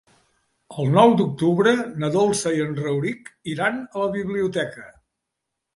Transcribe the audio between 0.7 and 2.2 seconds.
El nou d'octubre na